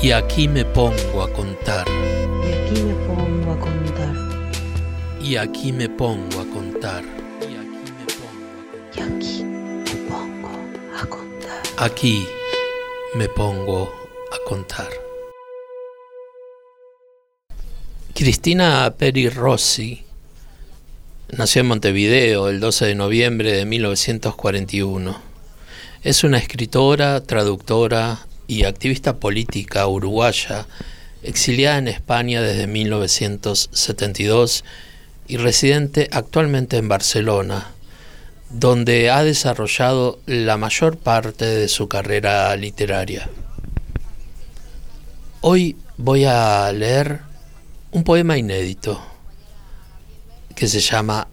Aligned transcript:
Y 0.00 0.12
aquí 0.12 0.46
me 0.46 0.64
pongo 0.64 1.22
a 1.22 1.32
contar. 1.32 1.84
Y 1.88 2.52
aquí 2.54 2.82
me 2.82 2.94
pongo 2.94 3.52
a 3.52 3.58
contar. 3.58 4.14
Y 5.20 5.36
aquí 5.36 5.72
me 5.72 5.88
pongo 5.88 6.40
a 6.40 6.46
contar. 6.46 7.02
Y 7.42 9.00
aquí 9.00 9.42
me 9.42 9.96
pongo 10.08 10.48
a 10.96 11.06
contar. 11.06 11.62
Aquí 11.78 12.28
me 13.16 13.28
pongo 13.28 13.92
a 14.32 14.48
contar. 14.48 14.88
Cristina 18.14 18.94
Peri 18.96 19.28
Rossi 19.28 20.04
nació 21.36 21.62
en 21.62 21.66
Montevideo 21.66 22.48
el 22.50 22.60
12 22.60 22.86
de 22.86 22.94
noviembre 22.94 23.52
de 23.52 23.64
1941. 23.64 25.20
Es 26.04 26.22
una 26.22 26.38
escritora, 26.38 27.20
traductora 27.20 28.27
y 28.48 28.64
activista 28.64 29.18
política 29.18 29.86
uruguaya, 29.86 30.66
exiliada 31.22 31.78
en 31.78 31.86
España 31.86 32.42
desde 32.42 32.66
1972 32.66 34.64
y 35.28 35.36
residente 35.36 36.08
actualmente 36.10 36.78
en 36.78 36.88
Barcelona, 36.88 37.68
donde 38.50 39.10
ha 39.10 39.22
desarrollado 39.22 40.18
la 40.26 40.56
mayor 40.56 40.96
parte 40.96 41.44
de 41.44 41.68
su 41.68 41.86
carrera 41.86 42.56
literaria. 42.56 43.28
Hoy 45.42 45.76
voy 45.98 46.24
a 46.24 46.72
leer 46.72 47.20
un 47.92 48.02
poema 48.02 48.38
inédito 48.38 49.00
que 50.54 50.66
se 50.66 50.80
llama 50.80 51.28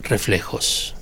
Reflejos. 0.00 0.94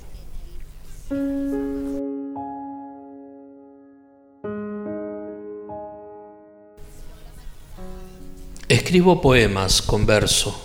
Escribo 8.89 9.21
poemas 9.21 9.83
con 9.83 10.07
verso, 10.07 10.59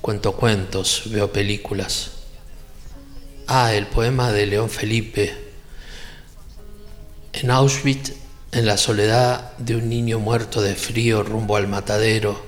cuento 0.00 0.32
cuentos, 0.36 1.02
veo 1.04 1.30
películas. 1.30 2.12
Ah, 3.46 3.74
el 3.74 3.86
poema 3.88 4.32
de 4.32 4.46
León 4.46 4.70
Felipe. 4.70 5.34
En 7.34 7.50
Auschwitz, 7.50 8.14
en 8.52 8.64
la 8.64 8.78
soledad 8.78 9.54
de 9.58 9.76
un 9.76 9.90
niño 9.90 10.18
muerto 10.18 10.62
de 10.62 10.74
frío 10.74 11.22
rumbo 11.22 11.56
al 11.56 11.68
matadero, 11.68 12.42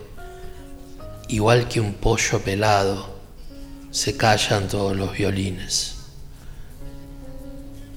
igual 1.28 1.68
que 1.68 1.78
un 1.78 1.92
pollo 1.92 2.40
pelado, 2.40 3.14
se 3.90 4.16
callan 4.16 4.68
todos 4.68 4.96
los 4.96 5.12
violines. 5.12 5.96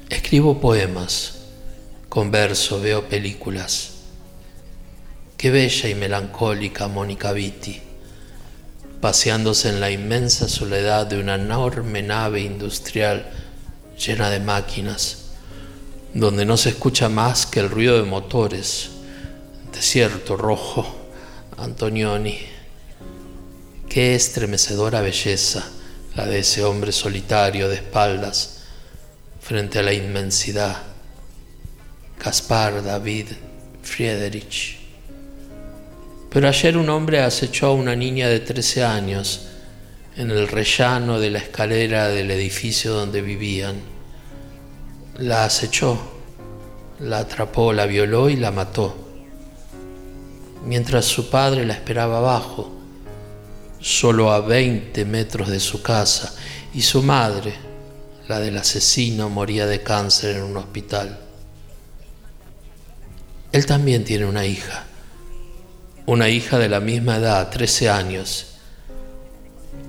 Escribo 0.10 0.60
poemas, 0.60 1.36
con 2.10 2.32
verso 2.32 2.82
veo 2.82 3.08
películas 3.08 3.95
Qué 5.46 5.52
bella 5.52 5.90
y 5.90 5.94
melancólica 5.94 6.88
Mónica 6.88 7.32
Vitti, 7.32 7.80
paseándose 9.00 9.70
en 9.70 9.80
la 9.80 9.92
inmensa 9.92 10.50
soledad 10.50 11.06
de 11.06 11.20
una 11.20 11.36
enorme 11.36 12.02
nave 12.02 12.42
industrial 12.42 13.30
llena 13.96 14.32
de 14.32 14.40
máquinas, 14.40 15.34
donde 16.16 16.46
no 16.46 16.58
se 16.58 16.70
escucha 16.70 17.10
más 17.10 17.46
que 17.46 17.60
el 17.60 17.70
ruido 17.70 17.96
de 17.96 18.10
motores. 18.10 18.90
Desierto 19.72 20.36
rojo, 20.36 20.84
Antonioni. 21.60 22.40
Qué 23.88 24.16
estremecedora 24.16 25.02
belleza 25.02 25.64
la 26.16 26.26
de 26.26 26.40
ese 26.40 26.64
hombre 26.64 26.92
solitario 26.92 27.70
de 27.70 27.76
espaldas 27.76 28.64
frente 29.42 29.78
a 29.78 29.84
la 29.84 29.94
inmensidad. 29.94 30.78
Caspar 32.18 32.84
David 32.84 33.28
Friedrich. 33.84 34.85
Pero 36.36 36.50
ayer 36.50 36.76
un 36.76 36.90
hombre 36.90 37.22
acechó 37.22 37.68
a 37.68 37.74
una 37.74 37.96
niña 37.96 38.28
de 38.28 38.42
13 38.42 38.84
años 38.84 39.48
en 40.18 40.32
el 40.32 40.50
rellano 40.50 41.18
de 41.18 41.30
la 41.30 41.40
escalera 41.40 42.10
del 42.10 42.30
edificio 42.30 42.92
donde 42.92 43.22
vivían. 43.22 43.78
La 45.18 45.46
acechó, 45.46 45.98
la 47.00 47.20
atrapó, 47.20 47.72
la 47.72 47.86
violó 47.86 48.30
y 48.30 48.36
la 48.36 48.52
mató. 48.52 48.98
Mientras 50.66 51.06
su 51.06 51.30
padre 51.30 51.66
la 51.66 51.76
esperaba 51.76 52.18
abajo, 52.18 52.70
solo 53.80 54.34
a 54.34 54.42
20 54.42 55.06
metros 55.06 55.48
de 55.48 55.62
su 55.62 55.82
casa, 55.82 56.36
y 56.74 56.82
su 56.82 57.02
madre, 57.02 57.54
la 58.28 58.42
del 58.42 58.58
asesino, 58.58 59.30
moría 59.30 59.68
de 59.68 59.82
cáncer 59.82 60.36
en 60.36 60.44
un 60.44 60.58
hospital. 60.58 61.18
Él 63.54 63.66
también 63.66 64.04
tiene 64.04 64.26
una 64.26 64.46
hija 64.46 64.88
una 66.08 66.30
hija 66.30 66.60
de 66.60 66.70
la 66.70 66.80
misma 66.80 67.18
edad, 67.18 67.50
13 67.50 67.90
años. 67.90 68.48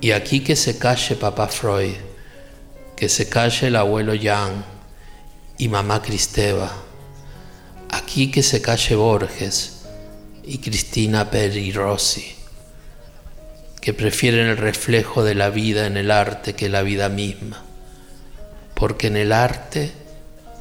Y 0.01 0.11
aquí 0.11 0.39
que 0.39 0.55
se 0.55 0.77
calle 0.77 1.15
papá 1.15 1.47
Freud, 1.47 1.93
que 2.95 3.07
se 3.07 3.29
calle 3.29 3.67
el 3.67 3.75
abuelo 3.75 4.13
Jan 4.19 4.65
y 5.57 5.67
mamá 5.67 6.01
Cristeva. 6.01 6.71
Aquí 7.91 8.31
que 8.31 8.41
se 8.41 8.61
calle 8.61 8.95
Borges 8.95 9.83
y 10.43 10.57
Cristina 10.57 11.29
Peri 11.29 11.71
Rossi, 11.71 12.35
que 13.79 13.93
prefieren 13.93 14.47
el 14.47 14.57
reflejo 14.57 15.23
de 15.23 15.35
la 15.35 15.49
vida 15.49 15.85
en 15.85 15.97
el 15.97 16.09
arte 16.09 16.53
que 16.53 16.67
la 16.67 16.81
vida 16.81 17.09
misma, 17.09 17.63
porque 18.73 19.07
en 19.07 19.17
el 19.17 19.31
arte 19.31 19.91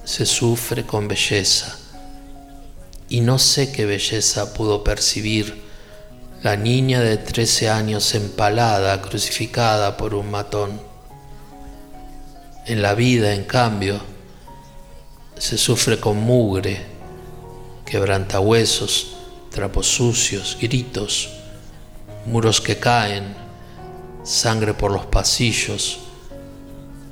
se 0.05 0.27
sufre 0.27 0.85
con 0.85 1.09
belleza 1.09 1.79
y 3.09 3.21
no 3.21 3.39
sé 3.39 3.73
qué 3.73 3.87
belleza 3.87 4.53
pudo 4.55 4.83
percibir 4.83 5.65
la 6.43 6.57
niña 6.57 7.01
de 7.01 7.17
13 7.17 7.71
años 7.71 8.15
empalada, 8.15 9.01
crucificada 9.03 9.97
por 9.97 10.15
un 10.15 10.31
matón. 10.31 10.81
En 12.67 12.83
la 12.83 12.95
vida, 12.95 13.35
en 13.35 13.45
cambio, 13.45 14.01
se 15.39 15.57
sufre 15.57 15.99
con 15.99 16.19
mugre, 16.19 16.85
quebrantahuesos, 17.85 19.17
trapos 19.51 19.87
sucios, 19.87 20.59
gritos, 20.61 21.31
muros 22.27 22.61
que 22.61 22.79
caen, 22.79 23.35
sangre 24.25 24.75
por 24.75 24.91
los 24.91 25.07
pasillos, 25.07 26.01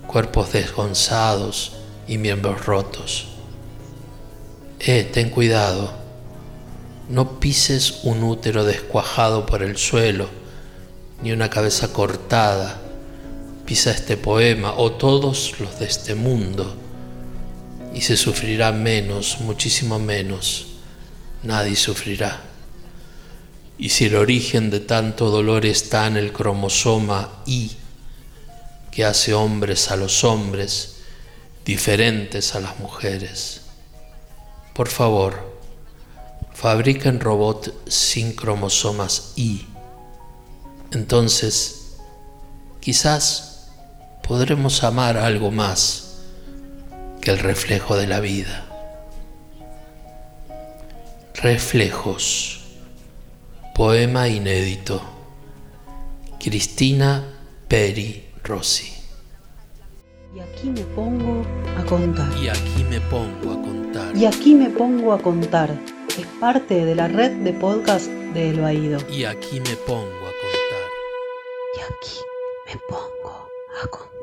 cuerpos 0.06 0.53
desgonzados 0.53 1.72
y 2.09 2.19
miembros 2.19 2.66
rotos. 2.66 3.33
Eh, 4.86 5.08
ten 5.10 5.30
cuidado, 5.30 5.94
no 7.08 7.40
pises 7.40 8.00
un 8.02 8.22
útero 8.22 8.66
descuajado 8.66 9.46
por 9.46 9.62
el 9.62 9.78
suelo, 9.78 10.28
ni 11.22 11.32
una 11.32 11.48
cabeza 11.48 11.90
cortada. 11.90 12.82
Pisa 13.64 13.92
este 13.92 14.18
poema 14.18 14.74
o 14.76 14.92
todos 14.92 15.58
los 15.58 15.78
de 15.78 15.86
este 15.86 16.14
mundo, 16.14 16.76
y 17.94 18.02
se 18.02 18.18
sufrirá 18.18 18.72
menos, 18.72 19.40
muchísimo 19.40 19.98
menos. 19.98 20.66
Nadie 21.44 21.76
sufrirá. 21.76 22.42
Y 23.78 23.88
si 23.88 24.04
el 24.04 24.16
origen 24.16 24.68
de 24.68 24.80
tanto 24.80 25.30
dolor 25.30 25.64
está 25.64 26.06
en 26.08 26.18
el 26.18 26.30
cromosoma 26.30 27.42
Y, 27.46 27.70
que 28.90 29.06
hace 29.06 29.32
hombres 29.32 29.90
a 29.90 29.96
los 29.96 30.24
hombres, 30.24 30.96
diferentes 31.64 32.54
a 32.54 32.60
las 32.60 32.78
mujeres, 32.80 33.63
por 34.74 34.88
favor, 34.88 35.54
fabriquen 36.52 37.20
robot 37.20 37.88
sin 37.88 38.34
cromosomas 38.34 39.32
Y. 39.36 39.66
Entonces, 40.90 41.96
quizás 42.80 43.68
podremos 44.26 44.82
amar 44.82 45.16
algo 45.16 45.50
más 45.50 46.16
que 47.20 47.30
el 47.30 47.38
reflejo 47.38 47.96
de 47.96 48.06
la 48.06 48.20
vida. 48.20 48.66
Reflejos. 51.34 52.60
Poema 53.75 54.28
inédito. 54.28 55.02
Cristina 56.38 57.25
Peri 57.69 58.31
Rossi. 58.43 59.03
Y 60.34 60.40
aquí 60.40 60.69
me 60.69 60.81
pongo 60.96 61.44
a 61.78 61.84
contar. 61.84 62.28
Y 62.42 62.48
aquí 62.48 62.84
me 62.90 63.00
pongo 63.02 63.52
a 63.52 63.62
contar. 63.62 64.16
Y 64.16 64.26
aquí 64.26 64.54
me 64.56 64.69
pongo 64.69 65.12
a 65.12 65.22
contar. 65.22 65.70
Es 66.19 66.26
parte 66.40 66.84
de 66.84 66.94
la 66.96 67.06
red 67.06 67.31
de 67.44 67.52
podcast 67.52 68.08
de 68.08 68.50
El 68.50 68.60
Baído. 68.60 68.98
Y 69.08 69.26
aquí 69.26 69.60
me 69.60 69.76
pongo 69.86 70.02
a 70.02 70.32
contar. 70.42 70.90
Y 71.76 71.81
aquí 71.82 72.19
me 72.66 72.81
pongo 72.88 73.48
a 73.81 73.86
contar. 73.86 74.13